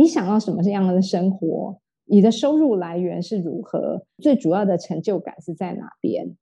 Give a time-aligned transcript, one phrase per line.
[0.00, 1.78] 你想要什么样的生活？
[2.06, 4.02] 你的收入来源是如何？
[4.16, 6.34] 最主要的成就感是在哪边？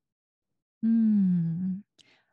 [0.83, 1.83] 嗯，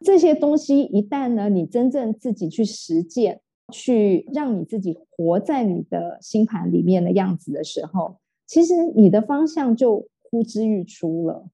[0.01, 3.41] 这些东西一旦呢，你真正自己去实践，
[3.73, 11.47] 去让你自己活在你的星盘里面的样子的时候，其实你的方向就呼之欲出了。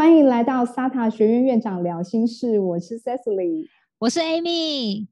[0.00, 3.66] 欢迎来到 SATA 学院院长聊心事，我是 Cecily，
[3.98, 5.08] 我是 Amy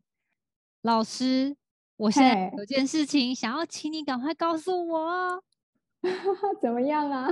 [0.81, 1.55] 老师。
[1.99, 5.43] 我现在有件事情想要请你赶快告诉我，
[6.63, 7.29] 怎么样啊？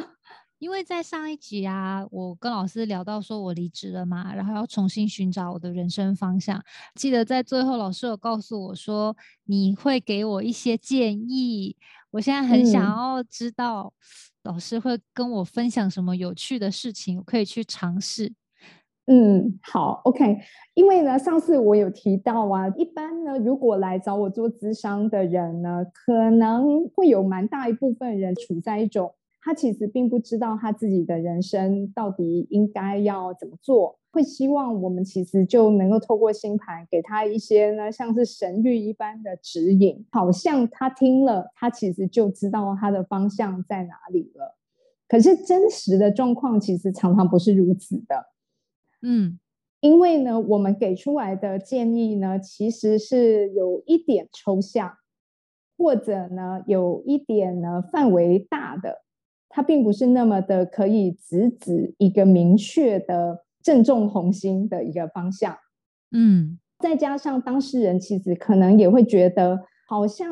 [0.58, 6.62] 因为在上一集啊，我跟老师聊到说我离职了嘛，然后要重新寻找我的人生方向。
[6.94, 11.74] 记得在最后，老师有告诉我说你会给我一些建议。
[12.16, 13.92] 我现在很想要知道。
[14.44, 18.32] 老师会跟我分享什么有趣的事情，我可以去尝试。
[19.06, 20.38] 嗯，好，OK。
[20.74, 29.14] 因为呢，上次我有提到啊，一般呢，如果来找我做咨商的人呢，可能会有蛮大一部分人处在一种。
[29.42, 44.56] 他其实并不知道他自己的人生到底应该要怎么做，会希望我们其实就能够透过星盘给他一些呢，像是神谕一般的指引，好像他听了，他其实就知道他的方向在哪里了。
[45.06, 48.24] 可是真实的状况其实常常不是如此的，
[49.02, 49.38] 嗯，
[49.80, 54.94] 因为呢，我们给出来的建议呢，其实是有一点抽象，
[55.76, 59.02] 或者呢，有一点呢范围大的。
[59.48, 65.58] 它并不是那么的可以直指一个明确的正中红心的一个方向，
[66.12, 70.28] 嗯，再加上当事人其实可能也会觉得，好像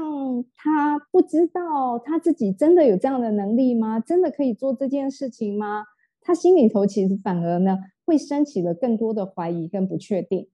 [0.55, 3.99] 他不知道他自己真的有这样的能力吗？
[3.99, 5.83] 真的可以做这件事情吗？
[6.21, 10.49] 他心里头其实反而呢会升起了更多的怀疑跟不确定，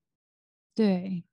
[0.75, 1.25] 对，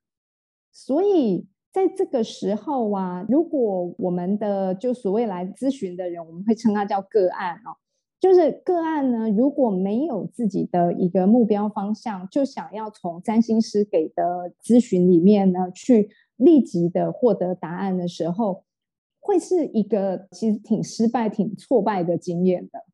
[0.73, 1.47] 所以。
[1.69, 7.77] 在这个时候啊，如果我们的就所谓来咨询的人，我们会称他叫个案哦，
[8.20, 18.64] 就是个案呢，如果没有自己的一个目标方向，就想要从占星师给的咨询里面呢，去立即的获得答案的时候，
[19.20, 22.86] 会是一个其实挺失败、挺挫败的经验的。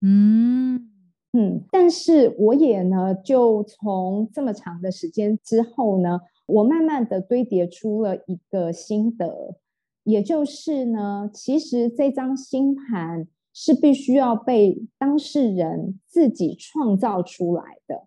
[0.00, 0.90] 嗯
[1.32, 6.20] 嗯，但是我也呢，就从这么长的时间之后呢。
[6.46, 9.56] 我慢慢的堆叠出了一个心得，
[10.02, 18.06] 也就是呢，其实这张星盘是必须要被当事人自己创造出来的。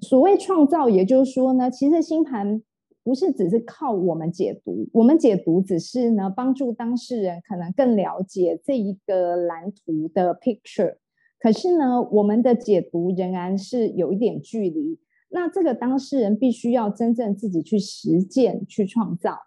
[0.00, 2.62] 所谓创造，也就是说呢，其实星盘
[3.02, 10.96] 不是只是靠我们解读，我们解读只是呢帮助当事人可能更了解这一个蓝图的 picture，
[11.40, 15.00] 可是呢，我们的解读仍然是有一点距离。
[15.30, 19.38] 那这个当事人必须要真正自己去实践、去创造。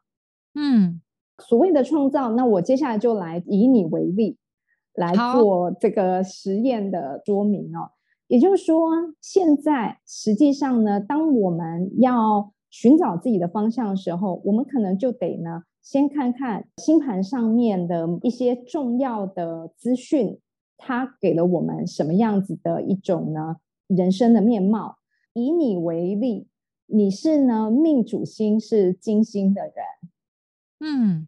[0.53, 1.01] 嗯，
[1.39, 4.37] 所谓的创造，那我接下来就来以你为例
[4.95, 7.91] 来做这个实验的说明哦。
[8.27, 20.39] 也就是说，现在实际上呢，当我们要寻找自己的方向的时候，我们可能就得呢，先看看星盘上面的一些重要的资讯，
[20.77, 23.57] 它给了我们什么样子的一种呢
[23.87, 24.97] 人生的面貌。
[25.33, 26.47] 以你为例，
[26.85, 29.73] 你是呢命主星是金星的人，
[30.79, 31.27] 嗯，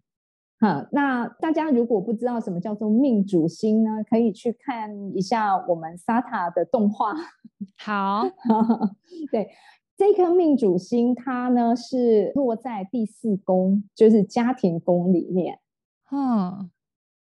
[0.64, 7.14] 好，那大家如果不知道什么叫做命主星呢，可以去看一下我们 SATA 的动画。
[7.78, 8.24] 好，
[9.30, 9.50] 对，
[9.98, 15.60] 这颗命主星它呢是落在第四宫，就是家庭宫里面，
[16.10, 16.70] 嗯，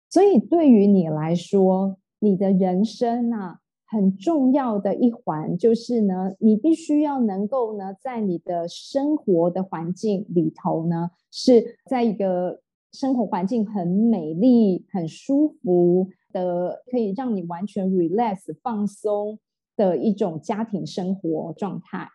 [0.09, 3.59] 所以对于你来说，你的人生啊。
[3.85, 12.62] 很重要的一环就是呢，你必须要能够呢，在你的生活的环境里头呢，是在一个
[12.93, 19.39] 生活环境很美丽、很舒服的，可以让你完全 relax 放松
[19.75, 22.07] 的一种家庭生活状态。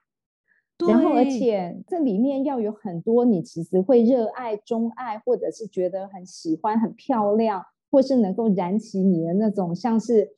[0.88, 10.31] 然后，而且这里面要有很多你其实会热爱、钟爱，或者是觉得很喜欢、很漂亮，或是能够燃起你的那种像是。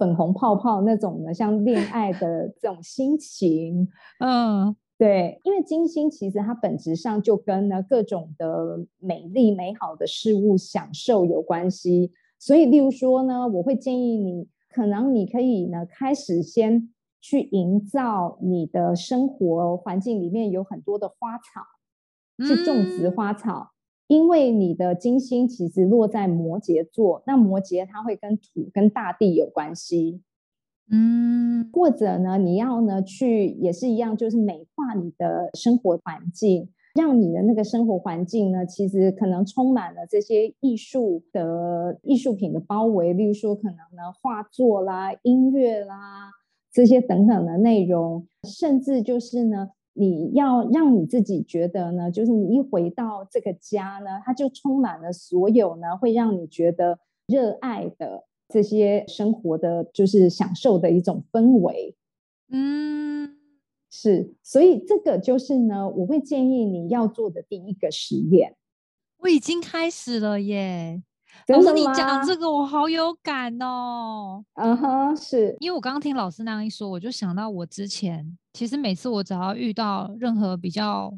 [0.00, 3.88] 粉红泡泡那种的，像恋爱的这种心情，
[4.18, 23.72] 嗯，对，因为金星其实它本质上就跟呢各种的美丽美好的事物享受有关系，所以例如说呢，我会建议你，可能你可以呢开始先去营造你的生活环境里面有很多的花草，去种植花草。
[24.08, 30.22] 因为你的金星其实落在摩羯座，那摩羯它会跟土、跟大地有关系，
[30.90, 46.30] 嗯，或者呢，你要呢去也是一样，就是美化你的生活环境，让你的那个生活环境呢，其实可能充满了这些艺术的艺术品的包围，例如说可能呢画作啦、音乐啦
[46.72, 58.24] 这些等等的内容，甚至就是呢，你要让你自己觉得呢，就是你一回到这个家呢，它就充满了所有呢会让你觉得热爱的。
[58.48, 61.96] 这些生活的就是享受的一种氛围，
[62.50, 63.36] 嗯，
[63.90, 68.56] 是，所以这个就是呢，我会建议你要做的第一个实验。
[69.18, 71.02] 我已经开始了耶，
[71.48, 74.44] 老师你讲这个我好有感哦。
[74.54, 81.12] 嗯哼，是因为我刚刚听老师那样一说，我就想到我之前其实每次我只要遇到任何比较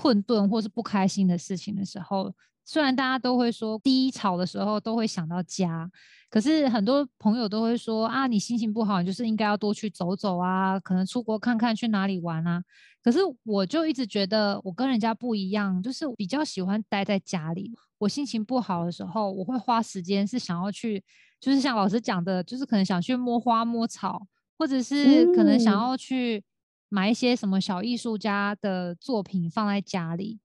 [0.00, 2.32] 困顿或是不开心的事情的时候，
[2.64, 5.90] 虽然大家都会说低潮的时候都会想到家。
[6.30, 12.62] 可是很多朋友都会说啊，你心情不好，你就是应该要多去走走啊，可能出国看看，去哪里玩啊。
[13.02, 17.72] 可是我就一直觉得我跟人家不一样，就是比较喜欢待在家里。
[17.98, 21.02] 我心情不好的时候，我会花时间是想要去，
[21.40, 24.24] 就是像老师讲的，就是可能想去摸花摸草，
[24.56, 26.44] 或者是可能想要去
[26.90, 30.38] 买一些什么小艺术家的作品放在家里。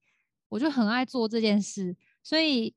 [0.47, 2.73] 我就很爱做这件事，所以。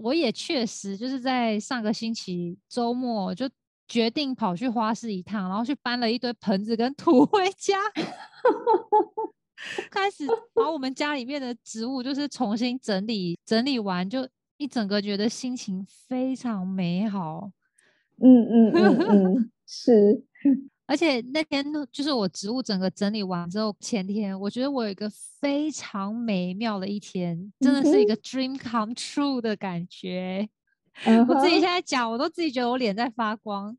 [0.00, 3.50] 我也确实就是在上个星期周末就
[3.88, 7.76] 决定跑去花市一趟，然后去搬了一堆盆子跟土 回家，
[9.90, 10.24] 开始
[10.54, 17.50] 把我们家里面的植物就是重新整理，整理完就一整个觉得心情非常美好。
[18.22, 20.22] 嗯嗯嗯嗯， 是。
[20.88, 21.62] 而且那天
[21.92, 25.06] 就是我植物整个整理完之后，前天我觉得我有一个
[25.38, 30.48] 非常美妙的一天，真的是一个 dream come true 的感觉。
[31.28, 33.76] 我自己现在讲，我都自己觉得我脸在发光。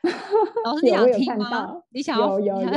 [0.64, 1.82] 老师，你想听吗？
[1.90, 2.40] 你想要？
[2.40, 2.68] 有有有。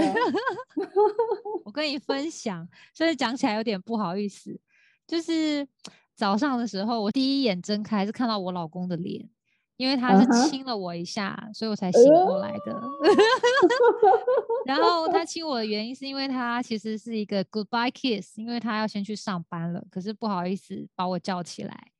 [1.63, 4.59] 我跟你分享，所以讲起来有点不好意思。
[5.07, 5.65] 就是
[6.15, 9.29] 早上的时候，我第一眼睁开是看到我老公的脸。
[9.79, 12.81] 因为他是亲了我一下，所以我才醒过来的。
[14.67, 21.91] 然后他 亲我的原因是因为他其实是一个 goodbye kiss，因为他要先去上班了，可是不好意思把我叫起来，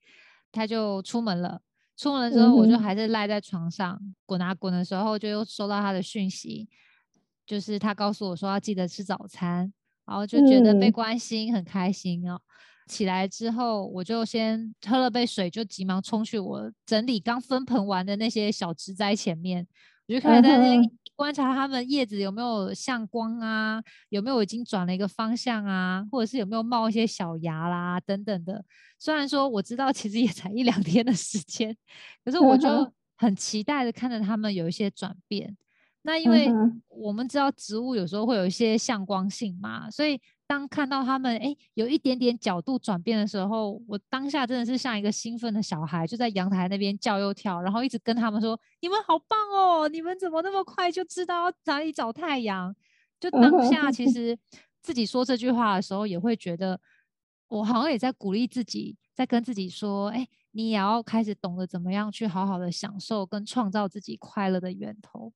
[0.51, 1.61] 他就出门了。
[1.95, 6.67] 出门了之后，我就还是赖在床上滚啊滚的时候，就又收到他的讯息，
[7.45, 9.71] 就是他告诉我说要记得吃早餐，
[10.05, 12.41] 然后就觉得被关心，很开心哦。
[12.89, 19.65] 起来之后，我就先喝了杯水，就急忙冲去我整理刚分盆完的那些小植栽前面，
[20.07, 20.81] 我就开始在那
[21.15, 28.65] 观察它们叶子有没有向光啊，有没有已经转了一个方向啊，或者是有没有冒一些小芽啦等等的。
[28.97, 31.75] 虽然说我知道其实也才一两天的时间，
[32.25, 35.55] 可是我就很期待的看着它们有一些转变。
[36.01, 36.49] 那因为
[36.87, 40.19] 我们知道植物有时候会有一些向光性嘛，所以。
[40.49, 49.87] 当看到他们哎有一点点角度转变的时候，我当下真的是像一个兴奋的小孩，就在阳台那边叫又跳，然后一直跟他们说：“你们好棒哦！
[49.87, 52.75] 你们怎么那么快就知道哪里找太阳？”
[53.21, 54.35] 就当下其实
[54.81, 56.81] 自己说这句话的时候，也会觉得
[57.49, 65.31] 我好像也在鼓励自己，在跟自己说：“哎，你也要开始懂得怎么样去好好的享受跟创造自己快乐的源头。”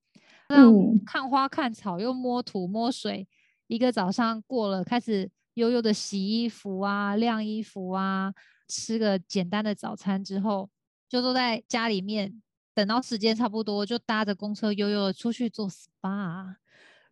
[0.49, 0.71] 那
[1.05, 3.27] 看花看草又摸土摸水。
[3.67, 8.33] 一个早上过了，开始悠悠的洗衣服啊、晾衣服啊，
[8.67, 10.69] 吃个简单的早餐之后，
[11.07, 12.41] 就坐在家里面，
[12.73, 16.55] 等到时间差不多，就搭着公车悠悠的出去做 SPA。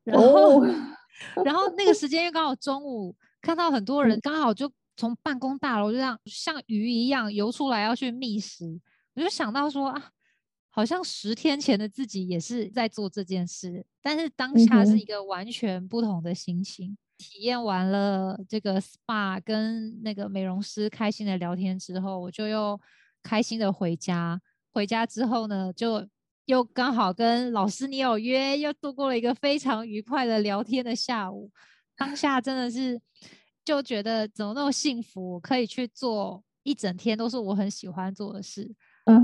[0.03, 0.63] 然后，
[1.45, 8.79] 然后那个时间又刚好中午，看到很多人刚好就从办公大楼就这样像鱼一样游出来要去觅食，
[9.13, 10.11] 我就想到说啊。
[10.73, 16.97] 好像十天前的自己也是在做这件事，但是当下是一个完全不同的心情。
[17.17, 22.79] 体验完了这个 SPA 跟那个美容师开心的聊天之后，我就又
[23.21, 24.41] 开心的回家。
[24.73, 26.07] 回家之后呢，就
[26.45, 31.51] 又刚好跟老师你有约，又度过了一个非常愉快的聊天的下午。
[31.95, 32.99] 当下真的是
[33.63, 38.73] 就觉得怎么那么幸福，可以去做一整天都是我很喜欢做的事。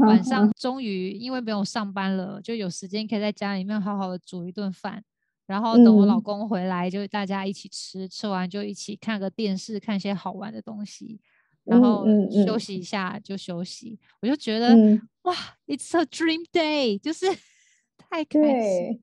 [0.02, 5.04] 晚上终于因为没有上班了，就有时间可以在家里面好好的煮一顿饭，
[5.46, 11.20] 然后等我老公回来，就大家一起吃，吃完就一起看个电视，看些好玩的东西，
[11.64, 12.06] 然后
[12.46, 14.00] 休息一下就休息。
[14.22, 14.76] 我就觉得
[15.24, 15.34] 哇
[15.68, 17.26] ，It's a dream day，就是
[17.98, 19.02] 太开心。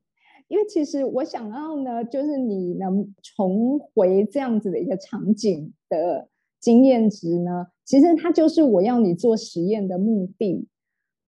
[0.49, 6.29] 因为其实我想要呢，就是你能重回这样子的一个场景的
[6.61, 7.69] 经验值呢。
[7.85, 10.69] 其实它就是我要你做实验的目的，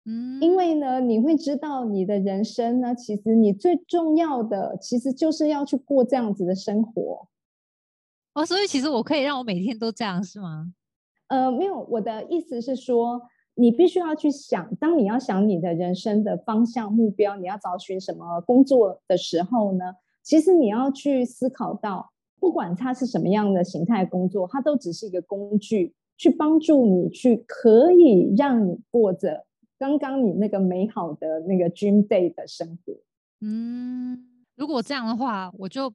[0.07, 7.28] 嗯，因为呢，你会知道你的人生呢，其实你最重要的，其实就是要去过这样子的生活。
[8.33, 10.73] 哦，所以其实我可以让我每天都这样，是吗？
[11.28, 13.21] 呃，没有，我的意思是说，
[13.54, 19.85] 你必须要去想，当你要想你的人生的方向、目标，你要找寻什么工作的时候呢，
[20.23, 29.45] 其实你要去思考到，不管它是什么样的形态工作，它都只是一个工具，去帮助你去可以让你过着。
[29.80, 32.92] 刚刚你那个美好的那个 dream day 的生活，
[33.40, 35.90] 嗯，如果这样的话，我就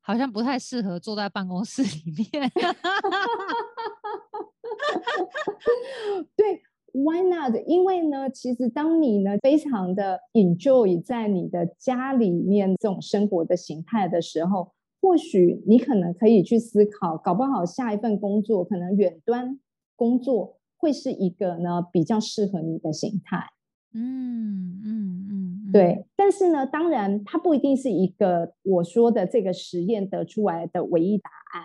[0.00, 2.50] 好像不太适合坐在办公室里面。
[6.34, 6.60] 对
[6.92, 7.54] ，Why not？
[7.68, 19.60] 因为呢，其实当你呢非常的 enjoy 在你的家里面这种生活的形态的时候，或许你可能可以去思考，搞不好下一份工作可能远端
[19.94, 20.58] 工作。
[20.84, 23.52] 会是一个呢比较适合你的形态，
[23.94, 26.04] 嗯嗯嗯，对。
[26.14, 31.62] 但是呢，当然它不一定是一个我说的这个实验得出来的唯一答案，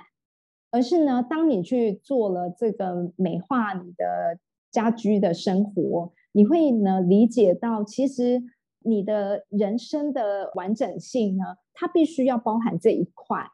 [0.71, 4.39] 而是呢，当你去做了这个美化你的
[4.71, 8.41] 家居的生活，你会呢理解到，其实
[8.85, 13.49] 你的人生的完整性呢，它必须要包含这一块，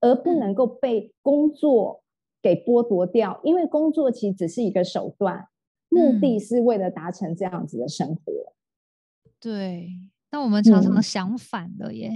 [0.00, 2.02] 而不能够被工作。
[2.42, 5.48] 给剥夺掉，因为工作其实只是一个手段，
[5.88, 8.32] 目的是为了达成这样子的生活。
[9.40, 9.90] 对，
[10.30, 12.10] 但我们常常想反了耶。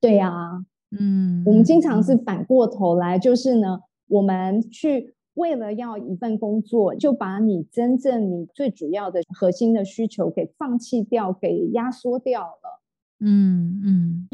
[0.00, 0.64] 对呀，
[0.98, 12.82] 嗯，我们经常是反过头来，就是呢，我们去为了要一份工作，就把你真正你最主要的核心的需求给放弃掉，给压缩掉了。
[13.18, 14.28] 嗯嗯，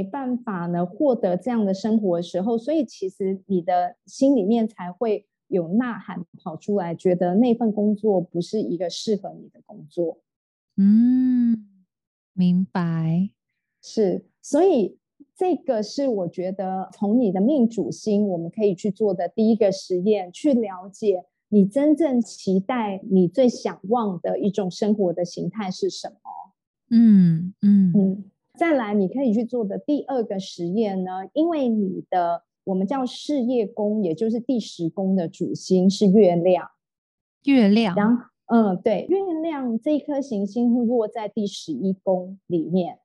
[0.00, 10.18] 没办法呢获得这样的生活的时候，所以其实你的心里面才会有呐喊跑出来，觉得那份工作不是一个适合你的工作。
[10.78, 11.66] 嗯，
[12.32, 13.28] 明白，
[13.82, 14.96] 是，所以
[15.36, 26.16] 这个是我觉得从你的命主星，我们可以去做的第一个实验，去了解你真正期待、你最想望的一种生活的形态是什么。
[26.88, 28.24] 嗯嗯嗯，
[28.60, 36.68] 再来，你可以去做的第二个实验呢，因为你的我们叫事业宫，也就是第十宫的主星是月亮，
[37.44, 42.98] 月亮，然后嗯，对，月亮这一颗行星会落在第十一宫里面。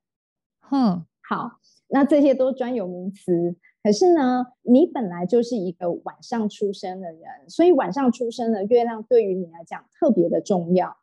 [0.60, 1.52] 哼，好，
[1.88, 10.98] 那这些都专有名词，可是呢，你本来就是一个晚上出生的人，所以晚上出生的月亮对于你来讲特别的重要。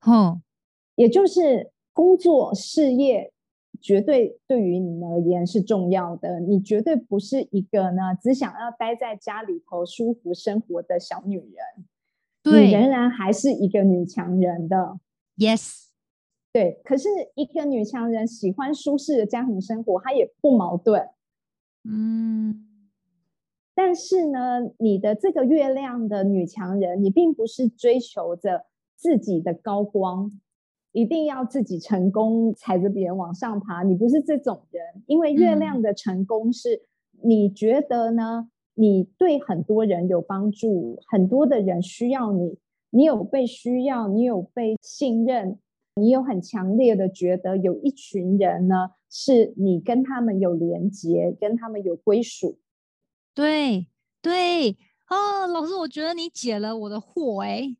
[0.00, 0.42] 哼，
[0.96, 1.72] 也就是。
[1.96, 3.32] 工作事业
[3.80, 11.54] 绝对对于你而言是重要的，你绝对不是一个呢只想要待在家里头舒服生活的小女人，
[12.44, 14.98] 你仍然还是一个女强人的。
[15.36, 15.88] Yes，
[16.52, 16.80] 对。
[16.84, 21.08] 可是一个女强人喜欢舒适的家庭生活，她也不矛盾。
[21.84, 22.66] 嗯，
[23.74, 28.66] 但是呢，你的这个月亮的女强人，你并不是追求着
[28.96, 30.40] 自己的高光。
[30.96, 33.82] 一定要自己成功，踩着别人往上爬。
[33.82, 36.80] 你不是这种人，因为月亮的成功是
[37.22, 38.48] 你觉得呢？
[38.72, 42.56] 你对很多人有帮助，很多的人需要你，
[42.88, 45.58] 你有被需要，你有被信任，
[45.96, 52.58] 你有很强烈的觉得有一群人呢，是你跟他们有连接，跟他们有归属。
[53.34, 53.86] 对
[54.22, 54.78] 对
[55.10, 57.76] 哦，老师，我觉得你解了我的惑哎。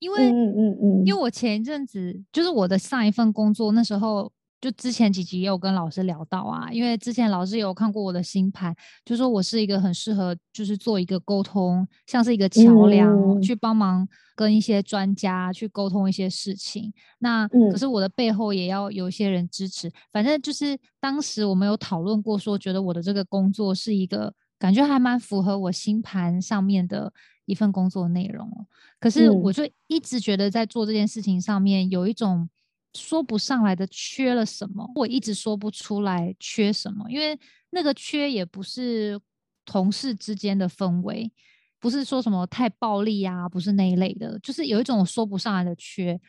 [0.00, 16.92] 因为，嗯嗯嗯，因为我前一阵子就是我的上一份工作，那时候就之前几集也有跟老师聊到啊，因为之前老师有看过我的星盘，就说我是一个很适合就是做一个沟通，像是一个桥梁，去帮忙跟一些专家去沟通一些事情。
[17.20, 27.12] 那可是我的背后也要有一些人支持，反正就是当时我们有讨论过，说觉得我的这个工作是一个感觉还蛮符合我星盘上面的。
[27.46, 28.64] 一份工作内容哦，
[29.00, 32.48] 可是我就一直觉得在做这件事情上面有一种
[32.94, 37.36] 说不上来的缺了什么，我一直说不出来缺什么，因为
[37.70, 39.20] 那个缺也不是
[39.64, 41.32] 同事之间的氛围，
[41.80, 46.20] 不是说什么太暴力啊，不是那一类的，就是有一种说不上来的缺，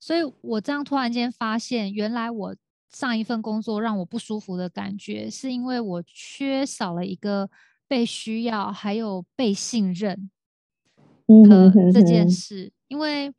[0.00, 2.56] 所以我这样突然间发现，原来我
[2.92, 7.50] 上一份工作让我不舒服的感觉，是因为我缺少了一个
[7.86, 10.30] 被需要，还有被信任。
[11.48, 13.32] 的这件事，因为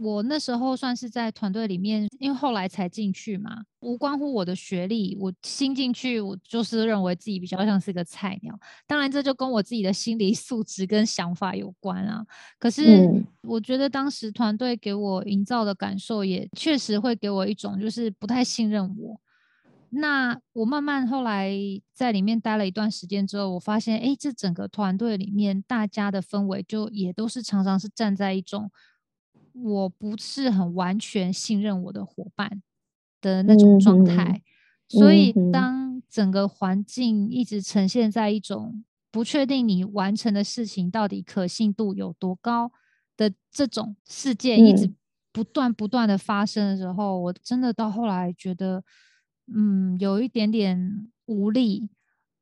[0.00, 5.16] 我那时候算是在团队里面，因为后来才进去嘛，无关乎我的学历。
[5.20, 8.58] 我新进去，我就是认为自己比较像是个菜鸟。
[8.88, 12.26] 当然，这就跟我自己的心理 素质跟想法有关啊。
[12.58, 19.20] 可是，我觉得当时团队给我营造的感受，也确实会给我一种就是不太信任我。
[19.90, 21.52] 那我慢慢后来
[21.92, 28.72] 在里面待了一段时间之后，我发现，哎，这整个团队里面大家的氛围就也都是常常是站在一种。
[29.54, 32.60] 我不是很完全信任我的伙伴
[33.20, 34.42] 的那种状态，
[34.88, 42.72] 所以当整个环境一直呈现在一种不确定你完成的事情到底可信度有多高
[43.16, 44.92] 的这种事件一直
[45.32, 48.82] 不断不断的发生的时候，我真的到后来觉得，
[49.54, 51.88] 嗯，有一点点无力，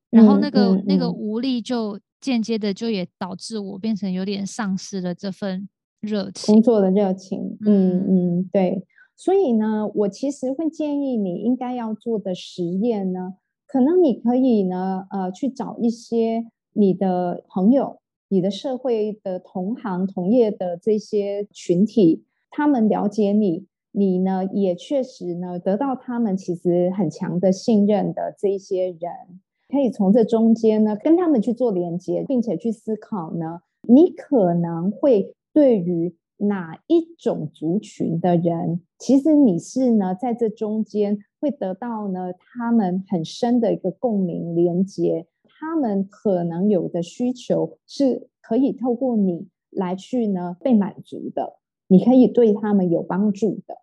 [0.08, 5.68] 然后那个那个无力就间接的就也导致我变成有点丧失了这份。
[6.02, 8.84] 热情工作的热情，嗯嗯，对，
[9.16, 13.34] 所以呢，我其实会建议你应该要做的实验呢，
[13.68, 29.40] 可能你可以呢，呃，去找一些你的朋友、你的社会的同行同业的这些群体，他们了解你，你呢也确实呢得到他们其实很强的信任的这一些人，
[29.70, 35.36] 可以从这中间呢跟他们去做连接，并且去思考呢，你可能会。
[35.52, 53.76] 对于哪一种族群的人，其实你是呢，在这中间会得到呢，他们很深的一个共鸣连接，他们可能有的需求是可以透过你来去呢被满足的，你可以对他们有帮助的。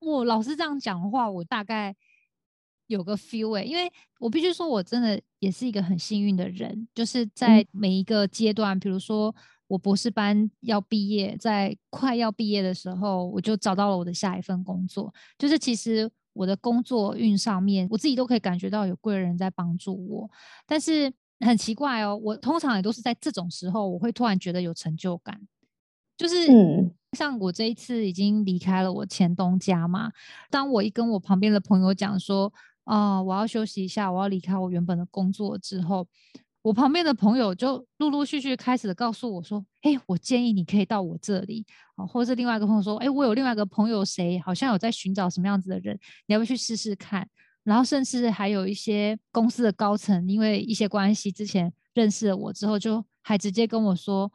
[0.00, 1.94] 我老师这样讲的话，我大概
[2.88, 9.32] 有个 feel 哎，因为我必须说，我真的也是一个很幸运的人，就是在每一个阶段，比如说。
[9.66, 15.12] 我博士班要毕业，在快要毕业的时候，我就找到了我的下一份工作。
[15.38, 20.30] 就是其实我的工作运上面，我自己都可以感觉到有贵人在帮助我。
[20.66, 25.40] 但是很奇怪哦，我通常也都是在这种时候，我会突然觉得有成就感。
[26.16, 26.46] 就是
[27.12, 30.12] 像我这一次已经离开了我前东家嘛，
[30.50, 32.52] 当我一跟我旁边的朋友讲说，
[32.84, 36.06] 啊，我要休息一下，我要离开我原本的工作之后。
[36.64, 45.94] 我旁边的朋友就陆陆续续开始告诉我说：“哎，我建议你可以到我这里啊，或者是另外一个朋友说：‘哎，我有另外一个朋友谁好像有在寻找什么样子的人，
[46.26, 47.28] 你要不要去试试看？’
[47.64, 54.32] 然后甚至还有一些公司的高层，因为一些关系之前认识了我之后，就还直接跟我说。”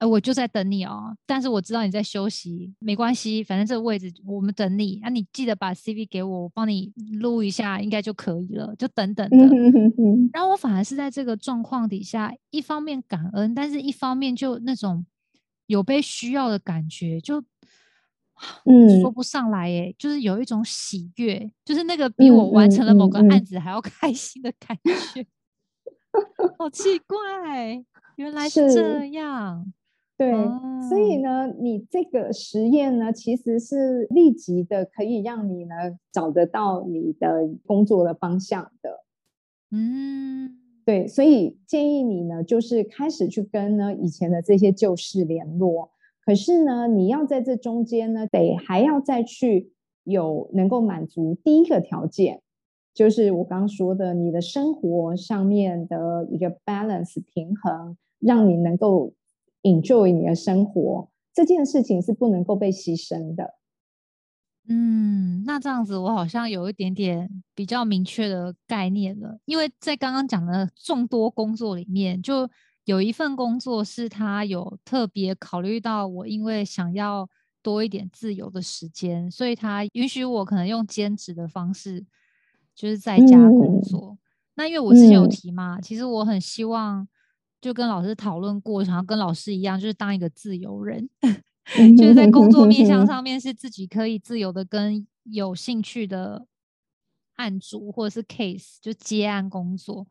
[0.00, 4.98] 哎，我就在等你哦，但是我知道你在休息，没关系，反正这个位置我们等你。
[5.02, 8.74] 那你记得把 CV 给我，我帮你录一下，应该就可以了。
[8.76, 9.36] 就等等的。
[10.32, 15.04] 然后我反而是在这个状况底下，一方面感恩，但是一方面就那种
[15.66, 17.44] 有被需要的感觉，就
[18.64, 24.74] 嗯说不上来哎，就是有一种喜悦，就是那个比我完成了某个案子还要 开心的感
[25.12, 25.26] 觉。
[26.58, 27.84] 好奇怪，
[28.16, 29.70] 原来是这样。
[30.20, 30.34] 对，
[30.86, 35.74] 所以呢，你这个实验呢，其实是立即的，可以让你呢
[36.12, 39.00] 找得到你的工作的方向的。
[39.70, 45.90] 嗯，对，所以建议你呢，就是开始去跟呢以前的这些旧事联络。
[46.26, 49.72] 可是呢，你要在这中间呢，得还要再去
[50.04, 52.42] 有能够满足第一个条件，
[52.92, 59.14] 就是我刚刚说的，你的生活上面的一个 balance 平衡，让你能够。
[59.62, 63.54] Enjoy 你的生活这件事情是不能够被牺牲的。
[64.68, 69.38] 嗯，那这样子我好像有一点点比较明确的概念了。
[69.44, 72.48] 因为在刚刚讲的众多工作里面，就
[72.84, 77.28] 有一份工作是他有特别考虑到我，因为想要
[77.62, 82.04] 多一点自由的时间，所以他允许我可能用兼职的方式，
[82.74, 84.18] 就是在家工作。
[84.54, 87.08] 那因为我之前有提嘛，其实我很希望。
[87.60, 91.08] 就跟老师讨论过，想要跟老师一样，就是当一个自由人，
[91.96, 96.46] 就是在工作面向 上面是自己可以自由的跟有兴趣的
[97.36, 100.06] 案主或者是 case 就接案工作。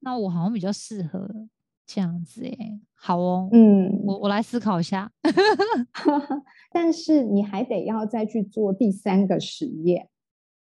[0.00, 1.30] 那我好像比较适合
[1.86, 5.12] 这样子哎，好哦，嗯，我我来思考一下。
[6.72, 10.08] 但是你还得要再去做第三个实验，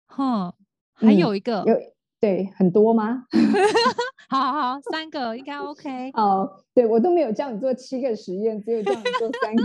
[0.08, 0.54] 哼，
[0.94, 1.76] 还有一个有。
[2.22, 3.26] 对，很多吗？
[4.30, 6.12] 好好好，三个应该 OK。
[6.14, 9.64] 哦，对我都没有叫你做七个实验，只有叫你做三个。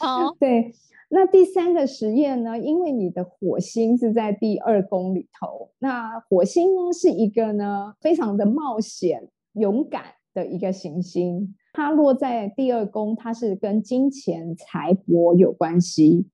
[0.00, 0.74] 好， 对，
[1.08, 2.58] 那第三个实验呢？
[2.58, 10.02] 因为你的火星是在第二宫里头，那火星呢是一个呢非常的冒险、勇敢
[10.34, 16.26] 的一个行星，它落在第二宫，它是跟金钱财帛有关系。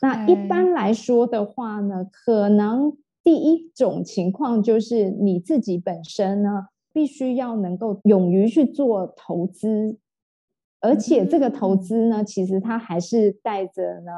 [0.00, 9.98] 那一般来说的话呢，可能第一种情况就是你自己本身呢，必须要能够勇于去做投资，
[10.80, 14.12] 而且这个投资呢，其实它还是带着呢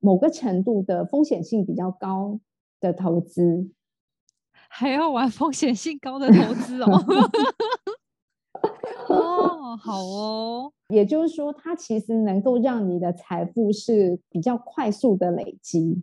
[0.00, 2.40] 某个程度的风险性比较高
[2.80, 3.70] 的投资，
[4.68, 6.88] 还要玩风险性高的投资哦。
[9.08, 10.72] 哦，好哦。
[10.88, 16.02] 也就是说，它其实能够让你的财富是比较快速的累积。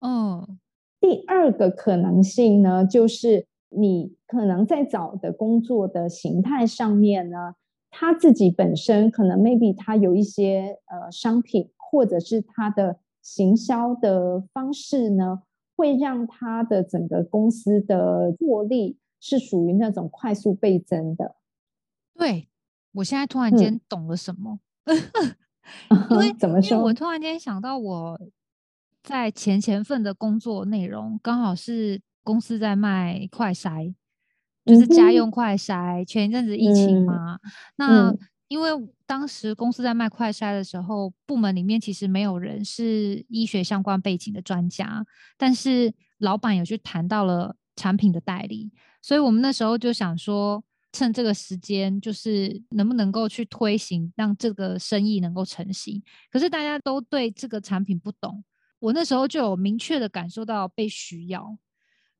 [0.00, 0.58] 嗯，
[1.00, 7.54] 第二个可能性呢，就是你可能在找的工作的形态上面呢，
[7.90, 15.42] 他自己本身可能 maybe 他有一些呃商品，或者是他的行销的方式呢，
[15.76, 21.36] 会让他的整个公司的获利是属于那种快速倍增的。
[22.14, 22.48] 对。
[22.94, 24.60] 我现在突然间懂了什么，
[26.10, 26.78] 因为怎么说？
[26.78, 28.20] 我突然间想到，我
[29.02, 33.92] 在前前份的工作内容刚好是公司在卖快筛，
[34.64, 36.04] 就是家用快筛。
[36.04, 37.40] 前一阵子疫情嘛，
[37.76, 38.14] 那
[38.46, 38.70] 因为
[39.06, 45.04] 当时公司在卖快筛的时候，部门里面其实没有人是医学相关背景的专家，
[45.36, 48.70] 但是老板有去谈到了产品的代理，
[49.02, 50.62] 所以我们那时候就想说。
[50.94, 56.00] 趁这个时间，就是能不能够去推行，让这个生意能够成型。
[56.30, 58.44] 可是大家都对这个产品不懂，
[58.78, 61.58] 我那时候就有明确的感受到被需要，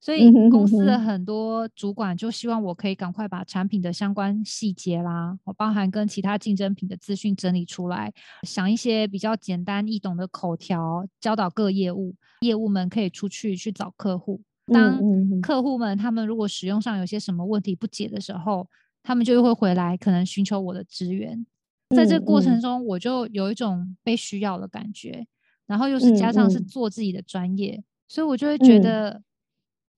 [0.01, 14.43] 所以公司的很多主管就希望我可以赶快把产品的相关细节啦，我包含跟其他竞争品的资讯整理出来，想一些比较简单易懂的口条，教导各业务，业务们可以出去去找客户。
[14.73, 15.01] 当
[15.43, 18.67] 客户们他们如果使用上有些什么问题不解的时候，
[19.03, 21.45] 他们就会回来，可能寻求我的支援。
[21.95, 25.27] 在这个过程中，我就有一种被需要的感觉，
[25.67, 29.23] 然后又是加上是做自己的专业，所以我就会觉得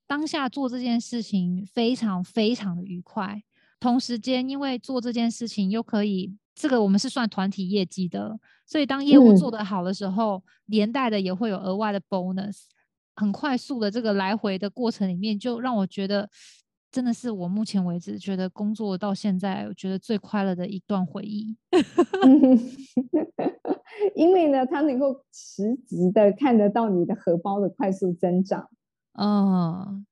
[0.07, 3.43] 当下做这件事情非常非常的愉快。
[3.79, 12.65] 同时间，因为做这件事情又可以，这个我们是算团体业绩的，所以当业务做得好的时候，连带的也会有额外的 bonus。
[13.17, 16.29] 很快速的这个来回的过程里面，就让我觉得
[16.93, 21.57] 真的是我目前为止觉得工作到现在，我觉得最快乐的一段回忆。
[24.15, 28.69] 因为呢，它能够实质的看得到你的荷包的快速增长。
[29.19, 30.05] 嗯，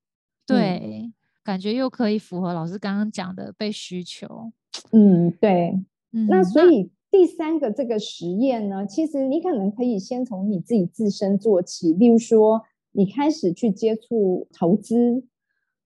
[0.47, 1.13] 对，
[1.43, 4.51] 感觉又可以符合老师刚刚讲的被需求。
[4.93, 5.85] 嗯，对。
[6.29, 12.63] 那所以第三个这个实验呢，其实你可能可以先从你自己自身做起，例如说。
[12.97, 15.25] 你开始去接触投资，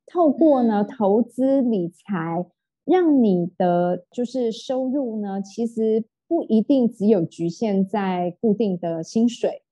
[0.07, 2.45] 透过呢投资理财，
[2.85, 9.63] 让你的就是收入呢，其实不一定只有局限在固定的薪水，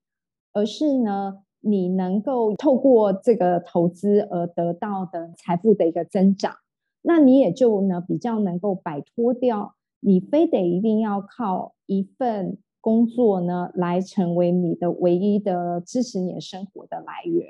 [0.54, 6.56] 而是呢你能够透过这个投资而得到的财富的一个增长，
[7.02, 12.56] 那你也就呢比较能够摆脱掉你非得一定要靠一份。
[12.86, 17.48] 工作呢，来成为你的唯一的支持你的生活的来源，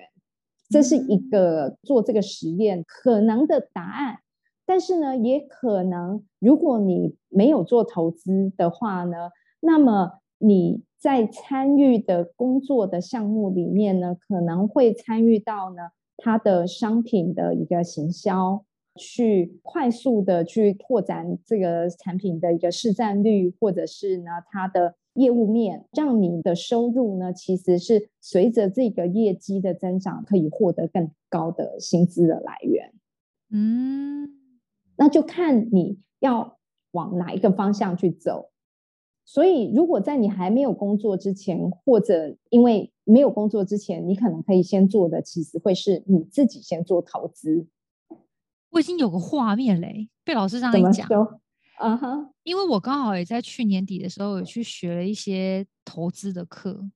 [0.70, 4.20] 这是一个做这个实验可能的答案。
[4.64, 18.64] 但是呢，也可能如果你没有做投资的话呢，那么你在参与的工作的项目里面呢，可能会参与到呢它的商品的一个行销，
[18.98, 24.94] 去快速的去拓展这个产品的一个市占率，或者是呢它的。
[25.16, 32.92] 业务面让你的收入呢，其实是随着这个业绩的增长，可以获得更高的薪资的来源。
[33.50, 34.28] 嗯，
[34.96, 36.58] 那就看你要
[36.92, 38.50] 往哪一个方向去走。
[39.24, 47.66] 所以，如果在你还没有工作之前，或者因为没有工作之前，你可能可以先做的，其实会是你自己先做投资。
[48.70, 51.08] 我已经有个画面嘞，被老师这样一讲。
[51.78, 56.88] 嗯哼，因为我刚好也在去年底的时候有去学了一些投资的课。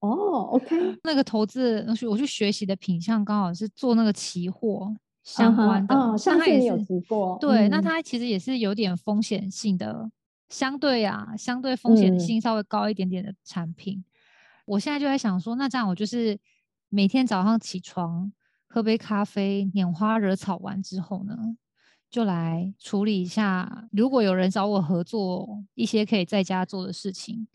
[0.00, 5.94] 哦，OK，那个投资，我去学习的品相刚好是做那个期货相关的。
[5.94, 7.36] 嗯，上次也有提过。
[7.40, 10.08] 对，那它其实也是有点风险性的，
[10.48, 14.04] 相对啊，相对风险性稍微高一点点的产品。
[14.66, 16.38] 我现在就在想说，那这样我就是
[16.88, 18.30] 每天早上起床
[18.68, 21.36] 喝杯咖啡，拈花惹草完之后呢？
[22.10, 27.46] 就来处理一下，如果有人找我合作一些可以在家做的事情，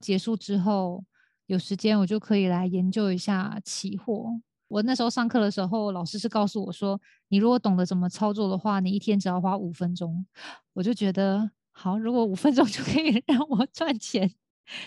[0.00, 1.04] 结束之后
[1.46, 4.40] 有时间，我就可以来研究一下期货。
[4.68, 10.26] 我那时候上课的时候，老师是告诉我说，你如果懂得怎么操作的话，你一天只要花五分钟。
[10.74, 14.30] 我就觉得好，如果五分钟就可以 让我赚钱，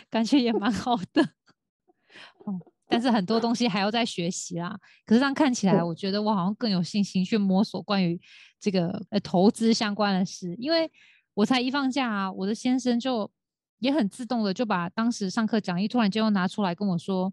[0.10, 1.22] 感觉也蛮好的。
[2.46, 2.60] 哦，
[2.91, 4.77] 但是很多东西还要再学习啦。
[5.06, 8.19] 可是这样看起来，我觉得我好像更有信心去摸索关于
[8.60, 10.91] 这个呃投资相关的事，因为
[11.34, 13.32] 我才一放假啊，我的先生就
[13.80, 17.32] 也很自动的就把当时上课讲义突然间又拿出来跟我说，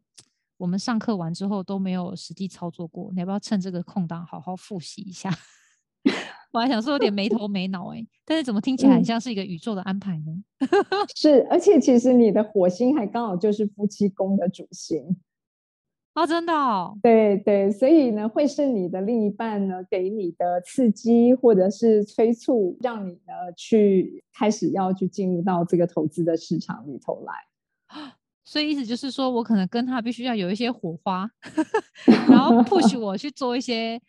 [0.56, 5.30] 我们上课完之后都没有实际操作过，你要不要趁这个空档好好复习一下？
[6.50, 10.32] 我还想说有点没头没脑哎，但是怎么听起来很像是一个宇宙的安排呢？
[11.14, 15.04] 是，而且其实你的火星还刚好就是夫妻宫的主星。
[16.18, 27.32] 哦，真的，哦对对，所以呢，会是你的另一半呢给你的刺激或者是催促，让你呢去开始要去进入到这个投资的市场里头来。
[28.44, 31.30] 所以意思就是说，我可能跟他必须要有一些火花，
[32.28, 34.00] 然后 push 我去做一些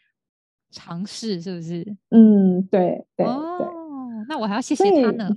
[0.72, 1.86] 尝试，是不是？
[2.10, 3.28] 嗯，对对对。
[3.28, 5.30] 哦，那我还要谢谢他呢。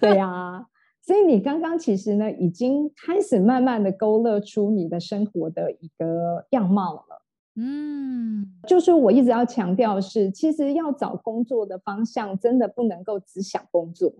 [0.00, 0.66] 对呀。
[1.10, 7.22] 所以你刚刚其实呢，已经开始慢慢的勾勒出你的生活的一个样貌了。
[7.56, 14.12] 嗯，就是我一直要强调是，其实要找工作的方向，真的不能够只想工作。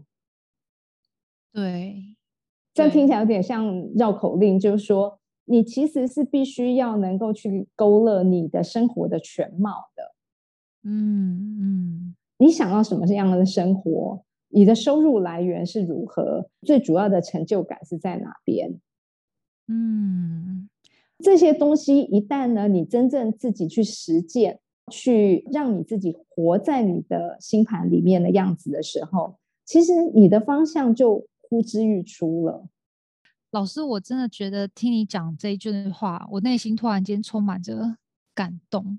[1.53, 2.16] 对，
[2.74, 10.12] 这听起来有点像绕口令，就是说你其实是必须要能够去勾勒你的生活的全貌的。
[10.83, 14.24] 嗯嗯，你想要什么样的生活？
[14.53, 16.51] 你的收入来源是如何？
[16.63, 18.81] 最主要的成就感是在哪边？
[19.69, 20.69] 嗯，
[21.19, 24.59] 这些东西一旦呢，你真正自己去实践，
[24.91, 32.67] 去让你自己活在你的星盘里面的样子的时候，其实你的方向就呼之欲出了。
[33.53, 37.97] 老师，我真的觉得听你讲这一句话，我内心突然间充满着
[38.35, 38.99] 感动，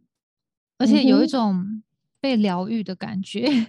[0.77, 1.83] 而且有一种
[2.21, 3.47] 被疗愈的感觉。
[3.47, 3.67] 嗯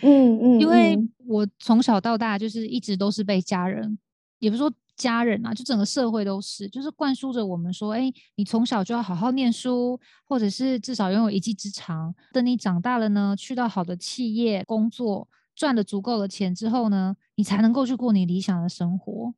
[0.00, 3.98] 嗯嗯，因为我从小到大就是一直都是被家人，
[4.38, 12.14] 也不是说家人啊，就整个社会都是，就是灌输着我们说，哎，你从小就要好好念书，或者是至少拥有一技之长。
[12.32, 19.34] 等你长大了呢，去到好的企业工作，赚了足够的钱之后呢，你才能够去过你理想的生活。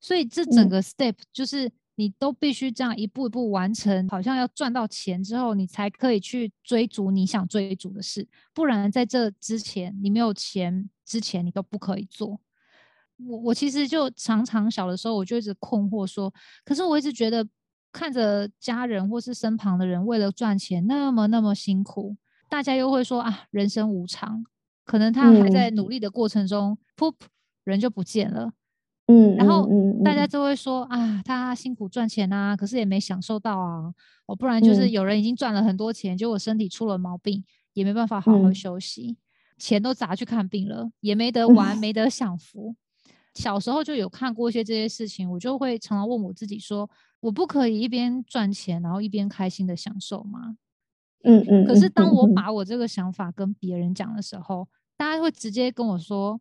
[0.00, 1.70] 所以这整个 step 就是。
[2.00, 12.40] 你都必须这样一步一步完成，好像要赚到钱之后，你才可以去追逐你想追逐的事，不然在这之前，你没有钱之前，你都不可以做。
[13.18, 16.32] 我我其实就常常小的时候，我就一直困惑说，
[16.64, 17.46] 可是我一直觉得
[17.92, 22.16] 看着家人或是身旁的人为了赚钱那么那么辛苦，
[22.48, 24.42] 大家又会说啊，人生无常，
[24.86, 27.12] 可能他还在努力的过程中，噗，
[27.64, 28.54] 人就不见了。
[29.10, 29.68] 嗯，然后
[30.04, 33.92] 大家就会说啊，他辛苦赚钱啊，可是也没享受到啊，
[34.26, 37.42] 哦，不然就是有人已经赚了很多钱，结果身体出了毛病，
[37.72, 39.16] 也没办法好好休息，
[39.58, 42.76] 钱都砸去看病了，也没得玩， 没得享福。
[43.34, 50.56] 小时候就有看过一些这些事情，我就会常常问我自己说，我不可以一边赚钱，然后一边开心的享受吗？
[51.24, 51.64] 嗯嗯。
[51.66, 56.40] 可是当我把我这个想法跟别人讲的时候，大家会直接跟我说。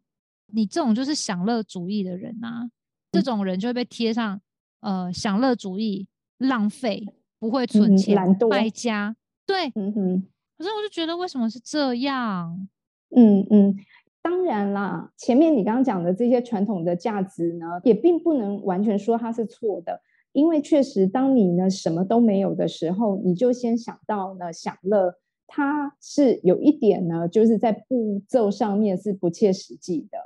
[0.52, 2.70] 你这种就是享乐主义的人呐，
[3.12, 4.40] 这种人就会被贴上
[4.82, 6.08] 呃享乐主义、
[6.38, 7.06] 浪费、
[7.40, 8.16] 不会存钱、
[8.50, 9.16] 败家。
[9.46, 10.24] 对，嗯哼。
[10.58, 12.68] 可是我就觉得为什么是这样？
[13.16, 13.76] 嗯嗯，
[14.22, 20.02] 当然啦，前面你刚刚讲的这些传统的价值呢，也并不能完全说它是错的，
[20.34, 25.16] 因为确实当你呢什么都没有的时候，你就先想到呢享乐，
[25.48, 30.18] 它是有一点呢，就是在步骤上面是不切实际的。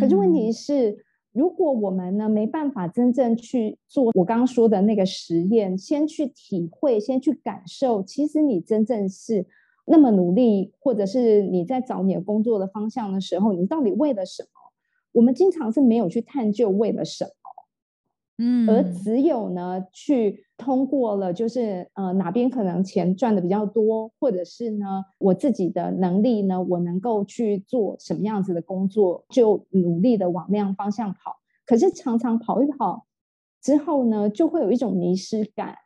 [0.00, 9.46] 可是问题是，如果我们呢没办法真正去做我刚刚说的那个实验，先去体会，先去感受，其实你真正是
[9.86, 14.48] 那么努力，或者是你在找你的工作的方向的时候，你到底为了什么？
[15.12, 17.30] 我们经常是没有去探究为了什么。
[18.38, 31.36] 嗯，而只有呢，去通过了，就是呃哪边可能钱赚的比较多，或者是呢我自己的能力呢，我能够去做什么样子的工作，就努力的往那样方向跑。
[31.64, 33.06] 可是常常跑一跑
[33.62, 35.76] 之后呢，就会有一种迷失感，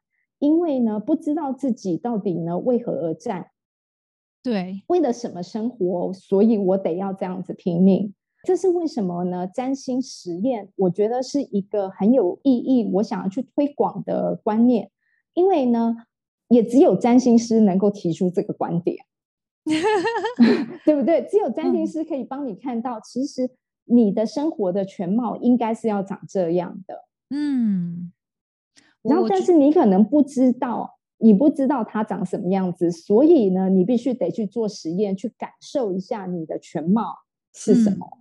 [0.41, 3.47] 因为呢不知道自己到底呢为何而战，
[4.43, 8.13] 对，为了什么生活，所以我得要这样子拼命。
[8.45, 9.47] 这是为什么呢？
[9.47, 14.91] 占星实验，我觉得是一个很有意义，我想要去推广的观念。
[15.35, 15.95] 因为呢，
[16.49, 18.97] 也只有占星师能够提出这个观点，
[20.85, 21.23] 对不对？
[21.31, 23.49] 只有占星师可以帮你看到，其实
[23.85, 27.05] 你的生活的全貌应该是要长这样的。
[27.31, 28.11] 嗯，
[29.03, 37.19] 然后但是你可能不知道，你不知道它长什么样子，所以呢，你必须得去做实验，去感受一下你的全貌
[37.55, 38.09] 是什么。
[38.15, 38.20] 嗯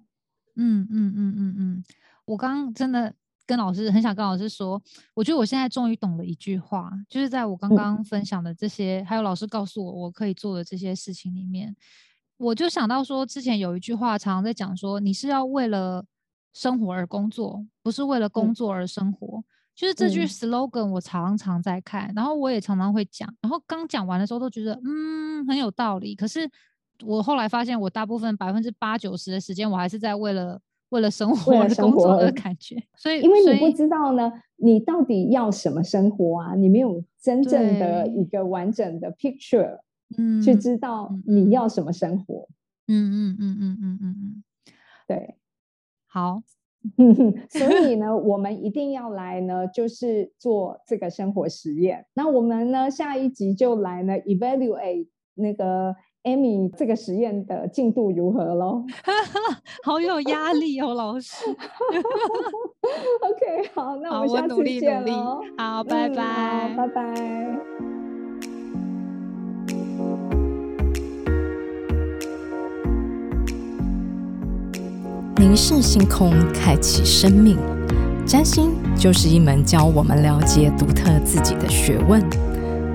[0.60, 1.84] 嗯嗯嗯嗯嗯，
[2.26, 3.14] 我刚刚真的
[3.46, 4.82] 跟老师很想跟老师说，
[5.16, 11.76] 我觉得我现在终于懂了一句话，就是在我刚刚分享的这些，还有老师告诉我我可以做的这些事情里面，
[12.38, 16.06] 我就想到说，之前有一句话常常在讲说，你是要为了
[16.54, 19.44] 生活而工作，不是为了工作而生活。
[19.76, 26.14] 就是这句 slogan 我常常在看，然后我也常常会讲，然后刚讲完的时候都觉得嗯很有道理。
[26.16, 26.50] 可是
[27.06, 30.60] 我后来发现，我大部分百分之八九十的时间，我还是在为了
[30.90, 32.76] 为了生活而、工作的感觉。
[32.96, 36.56] 所以因为你不知道呢，你到底要什么生活啊？
[36.56, 39.80] 你没有真正的一个完整的 picture，
[40.18, 42.48] 嗯，去知道你要什么生活。
[42.88, 44.44] 嗯嗯嗯嗯嗯嗯嗯，
[45.08, 45.36] 对，
[46.08, 46.42] 好。
[47.52, 52.06] 所以呢，我们一定要来呢，就是做这个生活实验。
[52.14, 58.84] 那我们呢，下一集就来呢，evaluate 那个 Amy 这个实验的进度如何喽？
[59.84, 61.46] 好有压力哦，老师。
[63.22, 65.42] OK，好，那我们下次见喽。
[65.58, 67.14] 好，拜拜，拜拜。
[75.38, 77.58] 凝视星空，开启生命。
[78.26, 82.22] 占星就是一门教我们了解独特自己的学问。